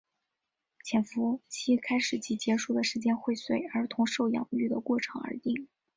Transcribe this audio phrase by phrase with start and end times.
[0.83, 5.67] 潜伏期开始及结束的时间会随儿童受养育的过程而定。